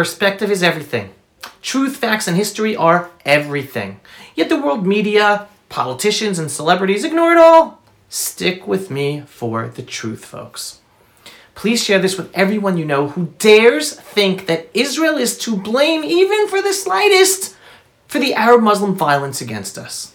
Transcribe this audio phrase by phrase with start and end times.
[0.00, 1.10] perspective is everything.
[1.60, 4.00] Truth, facts, and history are everything.
[4.34, 7.82] Yet the world media, politicians, and celebrities ignore it all.
[8.08, 10.80] Stick with me for the truth, folks.
[11.54, 16.02] Please share this with everyone you know who dares think that Israel is to blame,
[16.02, 17.54] even for the slightest,
[18.08, 20.14] for the Arab Muslim violence against us.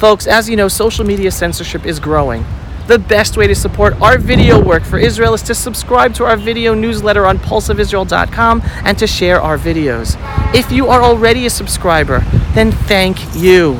[0.00, 2.42] Folks, as you know, social media censorship is growing.
[2.86, 6.38] The best way to support our video work for Israel is to subscribe to our
[6.38, 10.16] video newsletter on pulseofisrael.com and to share our videos.
[10.54, 12.20] If you are already a subscriber,
[12.54, 13.78] then thank you.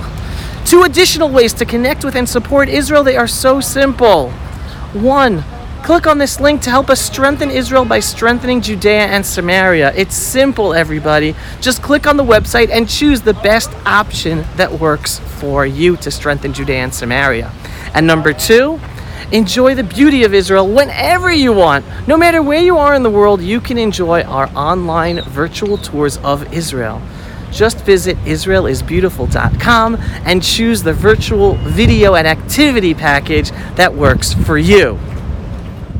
[0.66, 4.30] Two additional ways to connect with and support Israel, they are so simple.
[4.92, 5.42] One,
[5.82, 9.92] Click on this link to help us strengthen Israel by strengthening Judea and Samaria.
[9.96, 11.34] It's simple, everybody.
[11.60, 16.10] Just click on the website and choose the best option that works for you to
[16.10, 17.50] strengthen Judea and Samaria.
[17.94, 18.78] And number two,
[19.32, 21.84] enjoy the beauty of Israel whenever you want.
[22.06, 26.18] No matter where you are in the world, you can enjoy our online virtual tours
[26.18, 27.00] of Israel.
[27.50, 35.00] Just visit israelisbeautiful.com and choose the virtual video and activity package that works for you.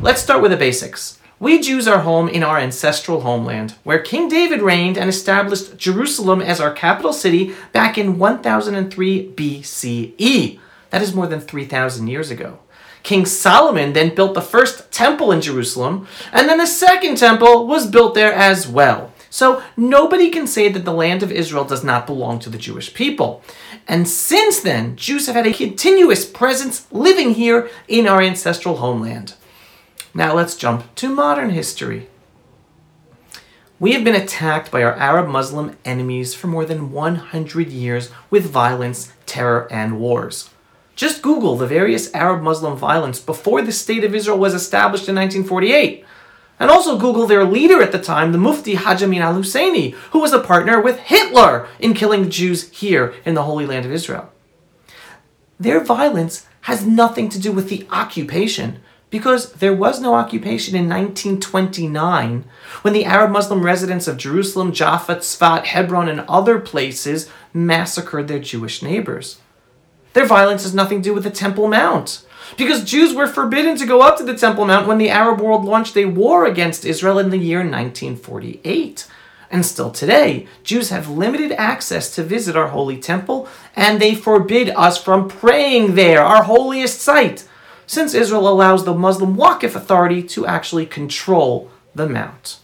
[0.03, 1.19] Let's start with the basics.
[1.39, 6.41] We Jews are home in our ancestral homeland, where King David reigned and established Jerusalem
[6.41, 10.59] as our capital city back in 1003 BCE.
[10.89, 12.57] That is more than 3,000 years ago.
[13.03, 17.85] King Solomon then built the first temple in Jerusalem, and then the second temple was
[17.85, 19.13] built there as well.
[19.29, 22.91] So nobody can say that the land of Israel does not belong to the Jewish
[22.95, 23.43] people.
[23.87, 29.35] And since then, Jews have had a continuous presence living here in our ancestral homeland.
[30.13, 32.07] Now let's jump to modern history.
[33.79, 38.45] We have been attacked by our Arab Muslim enemies for more than 100 years with
[38.45, 40.49] violence, terror, and wars.
[40.95, 45.15] Just Google the various Arab Muslim violence before the State of Israel was established in
[45.15, 46.05] 1948.
[46.59, 50.19] And also Google their leader at the time, the Mufti Haj Amin al Husseini, who
[50.19, 54.31] was a partner with Hitler in killing Jews here in the Holy Land of Israel.
[55.59, 60.89] Their violence has nothing to do with the occupation, because there was no occupation in
[60.89, 62.45] 1929
[62.81, 68.39] when the Arab Muslim residents of Jerusalem, Jaffa, Tzfat, Hebron, and other places massacred their
[68.39, 69.39] Jewish neighbors.
[70.13, 72.25] Their violence has nothing to do with the Temple Mount,
[72.57, 75.65] because Jews were forbidden to go up to the Temple Mount when the Arab world
[75.65, 79.07] launched a war against Israel in the year 1948.
[79.49, 84.69] And still today, Jews have limited access to visit our holy temple, and they forbid
[84.69, 87.45] us from praying there, our holiest site
[87.91, 92.57] since Israel allows the Muslim Waqf authority to actually control the mount.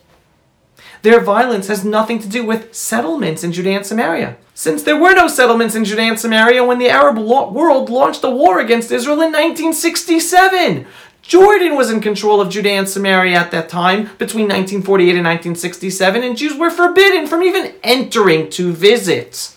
[1.01, 5.13] Their violence has nothing to do with settlements in Judea and Samaria, since there were
[5.13, 8.89] no settlements in Judea and Samaria when the Arab lo- world launched a war against
[8.89, 10.87] Israel in 1967.
[11.23, 16.23] Jordan was in control of Judea and Samaria at that time, between 1948 and 1967,
[16.23, 19.56] and Jews were forbidden from even entering to visit.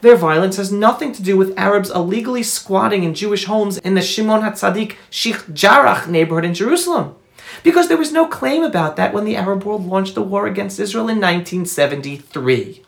[0.00, 4.02] Their violence has nothing to do with Arabs illegally squatting in Jewish homes in the
[4.02, 7.16] Shimon HaTzadik Sheikh Jarrah neighborhood in Jerusalem.
[7.64, 10.78] Because there was no claim about that when the Arab world launched the war against
[10.78, 12.84] Israel in 1973.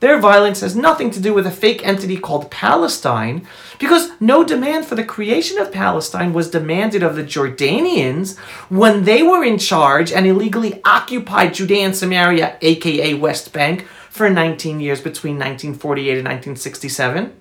[0.00, 3.46] Their violence has nothing to do with a fake entity called Palestine,
[3.78, 8.38] because no demand for the creation of Palestine was demanded of the Jordanians
[8.70, 14.28] when they were in charge and illegally occupied Judea and Samaria, aka West Bank, for
[14.28, 17.32] 19 years between 1948 and 1967.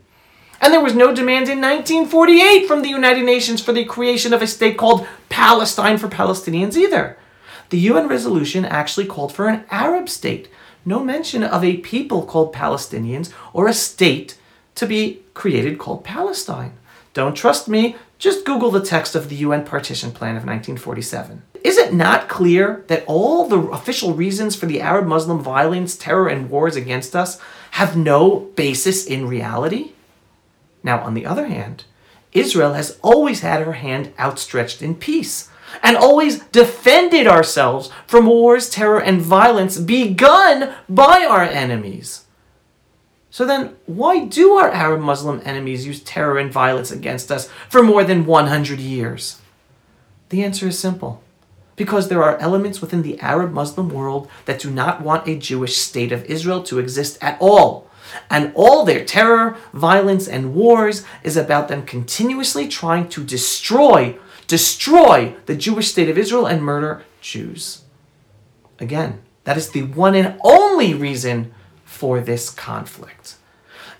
[0.61, 4.41] And there was no demand in 1948 from the United Nations for the creation of
[4.41, 7.17] a state called Palestine for Palestinians either.
[7.69, 10.49] The UN resolution actually called for an Arab state,
[10.85, 14.37] no mention of a people called Palestinians or a state
[14.75, 16.73] to be created called Palestine.
[17.13, 21.41] Don't trust me, just Google the text of the UN Partition Plan of 1947.
[21.63, 26.27] Is it not clear that all the official reasons for the Arab Muslim violence, terror,
[26.27, 27.39] and wars against us
[27.71, 29.91] have no basis in reality?
[30.83, 31.85] Now, on the other hand,
[32.31, 35.49] Israel has always had her hand outstretched in peace
[35.83, 42.25] and always defended ourselves from wars, terror, and violence begun by our enemies.
[43.39, 47.81] So then, why do our Arab Muslim enemies use terror and violence against us for
[47.81, 49.39] more than 100 years?
[50.27, 51.23] The answer is simple.
[51.77, 55.77] Because there are elements within the Arab Muslim world that do not want a Jewish
[55.77, 57.89] state of Israel to exist at all.
[58.29, 65.33] And all their terror, violence, and wars is about them continuously trying to destroy, destroy
[65.45, 67.83] the Jewish state of Israel and murder Jews.
[68.79, 71.53] Again, that is the one and only reason
[71.99, 73.35] for this conflict.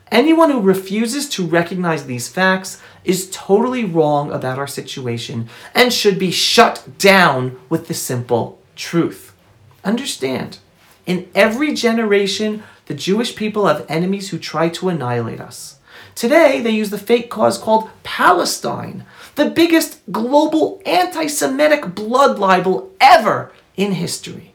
[0.10, 6.18] Anyone who refuses to recognize these facts is totally wrong about our situation and should
[6.18, 9.36] be shut down with the simple truth.
[9.84, 10.60] Understand,
[11.06, 15.78] in every generation, the Jewish people have enemies who try to annihilate us.
[16.16, 19.06] Today, they use the fake cause called Palestine,
[19.36, 24.49] the biggest global anti Semitic blood libel ever in history.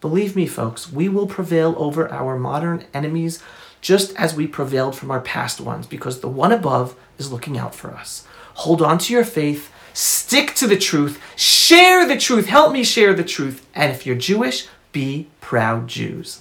[0.00, 3.42] Believe me, folks, we will prevail over our modern enemies
[3.82, 7.74] just as we prevailed from our past ones because the one above is looking out
[7.74, 8.26] for us.
[8.54, 13.12] Hold on to your faith, stick to the truth, share the truth, help me share
[13.12, 16.40] the truth, and if you're Jewish, be proud Jews.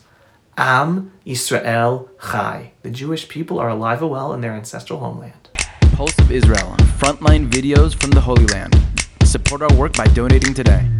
[0.57, 2.71] Am Yisrael Chai.
[2.81, 5.50] The Jewish people are alive and well in their ancestral homeland.
[5.94, 8.81] Pulse of Israel, frontline videos from the Holy Land.
[9.23, 10.99] Support our work by donating today.